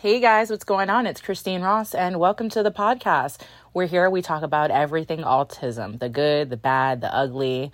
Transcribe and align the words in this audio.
Hey 0.00 0.18
guys, 0.18 0.48
what's 0.48 0.64
going 0.64 0.88
on? 0.88 1.06
It's 1.06 1.20
Christine 1.20 1.60
Ross, 1.60 1.94
and 1.94 2.18
welcome 2.18 2.48
to 2.50 2.62
the 2.62 2.70
podcast. 2.70 3.42
We're 3.74 3.86
here, 3.86 4.08
we 4.08 4.22
talk 4.22 4.42
about 4.42 4.70
everything 4.70 5.18
autism 5.18 5.98
the 5.98 6.08
good, 6.08 6.48
the 6.48 6.56
bad, 6.56 7.02
the 7.02 7.14
ugly. 7.14 7.70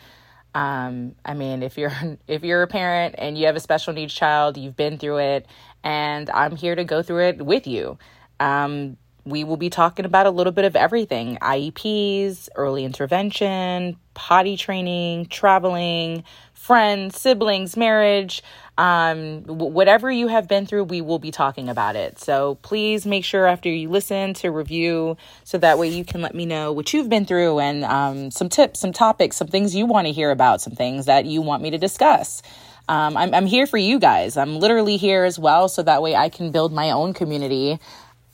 Um, 0.53 1.15
I 1.25 1.35
mean, 1.35 1.63
if 1.63 1.79
you're 1.79 1.93
if 2.27 2.43
you're 2.43 2.65
a 2.65 2.67
parent 2.67 3.15
and 3.17 3.39
you 3.39 3.47
have 3.47 3.55
a 3.55 3.61
special 3.61 3.93
needs 3.93 4.13
child, 4.13 4.57
you've 4.57 4.75
been 4.75 4.99
through 4.99 5.19
it, 5.19 5.47
and 5.85 6.29
I'm 6.31 6.57
here 6.57 6.75
to 6.75 6.83
go 6.83 7.01
through 7.01 7.29
it 7.29 7.47
with 7.47 7.69
you. 7.69 7.97
Um, 8.41 8.97
we 9.27 9.45
will 9.45 9.57
be 9.57 9.69
talking 9.69 10.05
about 10.05 10.27
a 10.27 10.31
little 10.31 10.53
bit 10.53 10.65
of 10.65 10.77
everything 10.77 11.37
IEPs, 11.43 12.49
early 12.55 12.85
intervention, 12.85 13.97
potty 14.15 14.57
training, 14.57 15.27
traveling, 15.27 16.25
friends, 16.55 17.21
siblings, 17.21 17.77
marriage, 17.77 18.43
um, 18.79 19.43
whatever 19.45 20.11
you 20.11 20.29
have 20.29 20.49
been 20.49 20.67
through, 20.67 20.85
we 20.85 21.01
will 21.01 21.19
be 21.19 21.31
talking 21.31 21.69
about 21.69 21.97
it. 21.97 22.19
So 22.19 22.57
please 22.63 23.07
make 23.07 23.25
sure 23.25 23.47
after 23.47 23.69
you 23.69 23.89
listen 23.89 24.35
to 24.35 24.51
review 24.51 25.17
so 25.45 25.59
that 25.59 25.79
way 25.79 25.89
you 25.89 26.05
can 26.05 26.23
let 26.23 26.35
me 26.35 26.47
know 26.47 26.73
what 26.73 26.93
you've 26.93 27.09
been 27.09 27.25
through 27.25 27.59
and 27.61 27.85
um, 27.85 28.31
some 28.31 28.49
tips, 28.49 28.81
some 28.81 28.93
topics, 28.93 29.37
some 29.37 29.49
things 29.49 29.75
you 29.75 29.87
want 29.87 30.07
to 30.07 30.13
hear 30.13 30.31
about, 30.31 30.61
some 30.61 30.75
things 30.75 31.07
that 31.07 31.25
you 31.25 31.41
want 31.41 31.63
me 31.63 31.71
to 31.71 31.79
discuss. 31.79 32.43
Um, 32.89 33.17
I'm, 33.17 33.35
I'm 33.35 33.47
here 33.47 33.67
for 33.67 33.79
you 33.79 33.99
guys. 33.99 34.37
I'm 34.37 34.59
literally 34.59 34.97
here 34.97 35.25
as 35.25 35.39
well 35.39 35.69
so 35.69 35.83
that 35.83 36.03
way 36.03 36.15
I 36.15 36.29
can 36.29 36.53
build 36.53 36.73
my 36.73 36.91
own 36.91 37.15
community 37.15 37.81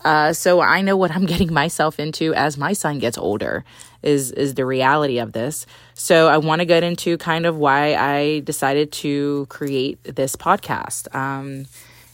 uh, 0.04 0.32
so 0.32 0.60
I 0.60 0.80
know 0.80 0.96
what 0.96 1.10
I'm 1.10 1.26
getting 1.32 1.52
myself 1.52 1.98
into 1.98 2.34
as 2.34 2.56
my 2.56 2.72
son 2.72 2.98
gets 2.98 3.18
older 3.18 3.64
is 4.02 4.32
is 4.32 4.54
the 4.54 4.66
reality 4.66 5.18
of 5.18 5.32
this. 5.32 5.66
So 5.94 6.28
I 6.28 6.38
want 6.38 6.60
to 6.60 6.64
get 6.66 6.82
into 6.82 7.16
kind 7.18 7.46
of 7.46 7.56
why 7.56 7.94
I 7.94 8.40
decided 8.40 8.90
to 8.92 9.46
create 9.48 10.02
this 10.02 10.34
podcast. 10.34 11.14
Um, 11.14 11.66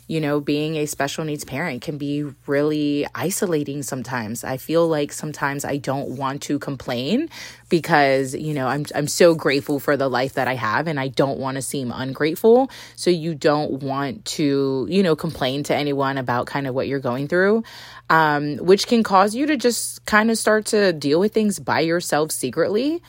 you 0.08 0.22
know, 0.22 0.40
being 0.40 0.76
a 0.76 0.86
special 0.86 1.22
needs 1.22 1.44
parent 1.44 1.82
can 1.82 1.98
be 1.98 2.24
really 2.46 3.06
isolating 3.14 3.82
sometimes. 3.82 4.42
I 4.42 4.56
feel 4.56 4.88
like 4.88 5.12
sometimes 5.12 5.66
I 5.66 5.76
don't 5.76 6.16
want 6.16 6.42
to 6.44 6.58
complain 6.58 7.28
because, 7.68 8.34
you 8.34 8.54
know, 8.54 8.66
I'm 8.66 8.86
I'm 8.94 9.06
so 9.06 9.34
grateful 9.34 9.78
for 9.78 9.98
the 9.98 10.08
life 10.08 10.32
that 10.32 10.48
I 10.48 10.54
have 10.54 10.86
and 10.86 10.98
I 10.98 11.08
don't 11.08 11.38
want 11.38 11.56
to 11.56 11.62
seem 11.62 11.92
ungrateful. 11.92 12.70
So 12.96 13.10
you 13.10 13.34
don't 13.34 13.82
want 13.82 14.24
to, 14.36 14.86
you 14.88 15.02
know, 15.02 15.14
complain 15.14 15.62
to 15.64 15.76
anyone 15.76 16.16
about 16.16 16.46
kind 16.46 16.66
of 16.66 16.74
what 16.74 16.88
you're 16.88 17.00
going 17.00 17.28
through. 17.28 17.62
Um, 18.08 18.56
which 18.56 18.86
can 18.86 19.02
cause 19.02 19.34
you 19.34 19.44
to 19.46 19.58
just 19.58 20.06
kind 20.06 20.30
of 20.30 20.38
start 20.38 20.64
to 20.66 20.94
deal 20.94 21.20
with 21.20 21.34
things 21.34 21.58
by 21.58 21.80
yourself 21.80 22.32
secretly 22.32 23.02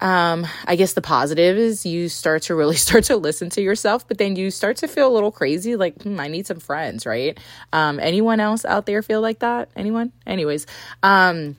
um, 0.00 0.46
I 0.66 0.76
guess 0.76 0.92
the 0.92 1.00
positive 1.00 1.56
is 1.56 1.86
you 1.86 2.08
start 2.08 2.42
to 2.42 2.54
really 2.54 2.76
start 2.86 3.04
to 3.04 3.16
listen 3.16 3.50
to 3.50 3.62
yourself, 3.62 4.06
but 4.06 4.18
then 4.18 4.36
you 4.36 4.50
start 4.50 4.78
to 4.78 4.88
feel 4.88 5.08
a 5.08 5.14
little 5.14 5.32
crazy, 5.32 5.76
like, 5.76 6.02
hmm, 6.02 6.20
I 6.20 6.28
need 6.28 6.46
some 6.46 6.60
friends, 6.60 7.06
right? 7.06 7.38
Um, 7.72 7.98
anyone 8.00 8.40
else 8.40 8.64
out 8.64 8.86
there 8.86 9.02
feel 9.02 9.20
like 9.20 9.40
that? 9.40 9.70
Anyone? 9.76 10.12
Anyways, 10.26 10.66
um, 11.02 11.56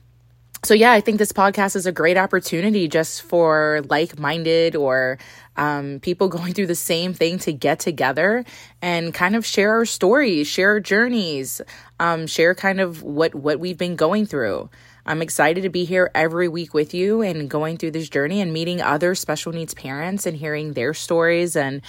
so 0.64 0.74
yeah, 0.74 0.92
I 0.92 1.00
think 1.00 1.18
this 1.18 1.32
podcast 1.32 1.76
is 1.76 1.86
a 1.86 1.92
great 1.92 2.16
opportunity 2.16 2.88
just 2.88 3.22
for 3.22 3.82
like-minded 3.88 4.74
or 4.74 5.18
um, 5.56 6.00
people 6.00 6.28
going 6.28 6.52
through 6.52 6.66
the 6.66 6.74
same 6.74 7.14
thing 7.14 7.38
to 7.40 7.52
get 7.52 7.78
together 7.78 8.44
and 8.82 9.14
kind 9.14 9.36
of 9.36 9.46
share 9.46 9.72
our 9.72 9.84
stories, 9.84 10.46
share 10.46 10.70
our 10.70 10.80
journeys, 10.80 11.60
um, 12.00 12.26
share 12.26 12.54
kind 12.54 12.80
of 12.80 13.02
what 13.02 13.34
what 13.34 13.60
we've 13.60 13.78
been 13.78 13.96
going 13.96 14.26
through. 14.26 14.68
I'm 15.06 15.22
excited 15.22 15.62
to 15.62 15.70
be 15.70 15.84
here 15.84 16.10
every 16.14 16.48
week 16.48 16.74
with 16.74 16.92
you 16.92 17.22
and 17.22 17.48
going 17.48 17.78
through 17.78 17.92
this 17.92 18.10
journey 18.10 18.42
and 18.42 18.52
meeting 18.52 18.82
other 18.82 19.14
special 19.14 19.52
needs 19.52 19.72
parents 19.72 20.26
and 20.26 20.36
hearing 20.36 20.74
their 20.74 20.92
stories 20.92 21.56
and 21.56 21.80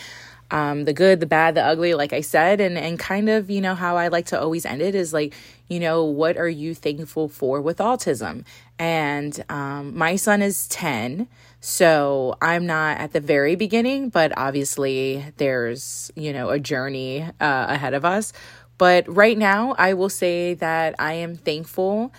um, 0.52 0.86
the 0.86 0.94
good, 0.94 1.19
the 1.19 1.25
bad, 1.25 1.55
the 1.55 1.64
ugly, 1.64 1.94
like 1.94 2.14
I 2.14 2.22
said, 2.22 2.59
and 2.59 2.78
and 2.78 2.97
kind 2.97 3.30
of 3.30 3.50
you 3.50 3.61
know 3.61 3.75
how 3.75 3.97
I 3.97 4.08
like 4.08 4.25
to 4.28 4.39
always 4.39 4.66
end 4.66 4.81
it 4.81 4.95
is 4.95 5.14
like 5.14 5.33
you 5.67 5.80
know 5.80 6.03
what 6.03 6.38
are 6.38 6.50
you 6.50 6.73
thankful 6.73 7.30
for 7.30 7.61
with 7.61 7.78
autism? 7.78 8.45
And 8.77 9.44
um, 9.50 9.95
my 9.97 10.16
son 10.16 10.42
is 10.42 10.67
ten, 10.67 11.27
so 11.61 12.36
I'm 12.42 12.65
not 12.65 12.98
at 12.98 13.14
the 13.14 13.20
very 13.20 13.55
beginning, 13.55 14.09
but 14.09 14.32
obviously 14.38 15.26
there's 15.38 16.11
you 16.15 16.33
know 16.33 16.49
a 16.49 16.59
journey 16.59 17.21
uh, 17.21 17.65
ahead 17.70 17.93
of 17.93 18.05
us. 18.05 18.33
But 18.77 19.14
right 19.14 19.38
now, 19.38 19.76
I 19.77 19.93
will 19.93 20.09
say 20.09 20.54
that 20.55 20.95
I 20.98 21.14
am 21.14 21.36
thankful 21.36 22.14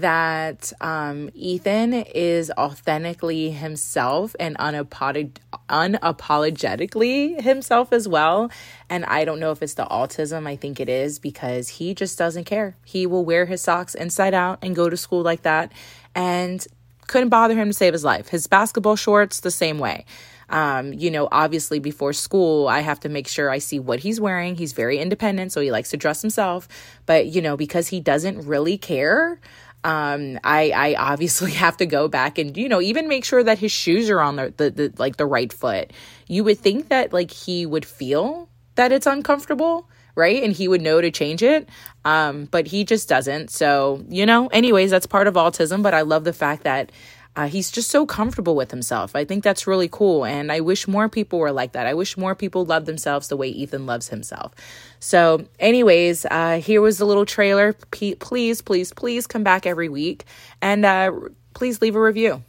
that 0.00 0.72
um, 0.80 1.30
Ethan 1.34 1.94
is 1.94 2.50
authentically 2.56 3.50
himself 3.50 4.34
and 4.38 4.56
unapolog- 4.58 5.36
unapologetically 5.68 7.40
himself 7.40 7.92
as 7.92 8.06
well. 8.08 8.50
And 8.88 9.04
I 9.04 9.24
don't 9.24 9.40
know 9.40 9.50
if 9.50 9.62
it's 9.62 9.74
the 9.74 9.86
autism, 9.86 10.46
I 10.46 10.56
think 10.56 10.80
it 10.80 10.88
is 10.88 11.18
because 11.18 11.68
he 11.68 11.94
just 11.94 12.18
doesn't 12.18 12.44
care. 12.44 12.76
He 12.84 13.06
will 13.06 13.24
wear 13.24 13.46
his 13.46 13.62
socks 13.62 13.94
inside 13.94 14.34
out 14.34 14.58
and 14.62 14.76
go 14.76 14.88
to 14.88 14.96
school 14.96 15.22
like 15.22 15.42
that. 15.42 15.72
And 16.14 16.66
couldn't 17.06 17.28
bother 17.28 17.54
him 17.54 17.68
to 17.68 17.74
save 17.74 17.92
his 17.92 18.04
life. 18.04 18.28
His 18.28 18.46
basketball 18.46 18.96
shorts, 18.96 19.40
the 19.40 19.50
same 19.50 19.78
way. 19.78 20.04
Um, 20.48 20.92
you 20.92 21.10
know, 21.10 21.28
obviously 21.32 21.78
before 21.78 22.12
school, 22.12 22.68
I 22.68 22.80
have 22.80 23.00
to 23.00 23.08
make 23.08 23.28
sure 23.28 23.50
I 23.50 23.58
see 23.58 23.78
what 23.78 24.00
he's 24.00 24.20
wearing. 24.20 24.56
He's 24.56 24.72
very 24.72 24.98
independent, 24.98 25.52
so 25.52 25.60
he 25.60 25.70
likes 25.70 25.90
to 25.90 25.96
dress 25.96 26.22
himself. 26.22 26.68
But, 27.06 27.26
you 27.26 27.42
know, 27.42 27.56
because 27.56 27.88
he 27.88 28.00
doesn't 28.00 28.46
really 28.46 28.78
care, 28.78 29.40
um, 29.84 30.40
I, 30.42 30.70
I 30.70 30.94
obviously 31.12 31.52
have 31.64 31.76
to 31.76 31.86
go 31.86 32.08
back 32.08 32.38
and, 32.38 32.56
you 32.56 32.68
know, 32.68 32.80
even 32.80 33.06
make 33.06 33.24
sure 33.24 33.42
that 33.44 33.58
his 33.58 33.70
shoes 33.70 34.10
are 34.10 34.20
on 34.20 34.36
the, 34.36 34.54
the, 34.56 34.70
the, 34.70 34.94
like 34.96 35.16
the 35.16 35.26
right 35.26 35.52
foot. 35.52 35.92
You 36.26 36.42
would 36.44 36.58
think 36.58 36.88
that 36.88 37.12
like 37.12 37.30
he 37.30 37.66
would 37.66 37.84
feel 37.84 38.48
that 38.74 38.90
it's 38.90 39.06
uncomfortable, 39.06 39.88
right? 40.14 40.42
And 40.42 40.52
he 40.52 40.66
would 40.66 40.80
know 40.80 41.00
to 41.00 41.10
change 41.10 41.42
it. 41.42 41.68
Um, 42.04 42.46
but 42.46 42.66
he 42.66 42.84
just 42.84 43.08
doesn't. 43.08 43.50
So, 43.50 44.04
you 44.08 44.26
know, 44.26 44.48
anyways, 44.48 44.90
that's 44.90 45.06
part 45.06 45.26
of 45.26 45.34
autism. 45.34 45.82
But 45.82 45.94
I 45.94 46.00
love 46.00 46.24
the 46.24 46.32
fact 46.32 46.64
that 46.64 46.90
uh, 47.36 47.48
he's 47.48 47.70
just 47.70 47.90
so 47.90 48.06
comfortable 48.06 48.54
with 48.54 48.70
himself. 48.70 49.16
I 49.16 49.24
think 49.24 49.42
that's 49.42 49.66
really 49.66 49.88
cool. 49.88 50.24
And 50.24 50.52
I 50.52 50.60
wish 50.60 50.86
more 50.86 51.08
people 51.08 51.38
were 51.38 51.52
like 51.52 51.72
that. 51.72 51.86
I 51.86 51.94
wish 51.94 52.16
more 52.16 52.34
people 52.34 52.64
loved 52.64 52.86
themselves 52.86 53.28
the 53.28 53.36
way 53.36 53.48
Ethan 53.48 53.86
loves 53.86 54.08
himself. 54.08 54.52
So, 55.00 55.44
anyways, 55.58 56.26
uh, 56.30 56.60
here 56.60 56.80
was 56.80 56.98
the 56.98 57.06
little 57.06 57.26
trailer. 57.26 57.72
P- 57.90 58.14
please, 58.14 58.62
please, 58.62 58.92
please 58.92 59.26
come 59.26 59.42
back 59.42 59.66
every 59.66 59.88
week 59.88 60.24
and 60.62 60.84
uh, 60.84 61.12
please 61.54 61.82
leave 61.82 61.96
a 61.96 62.00
review. 62.00 62.42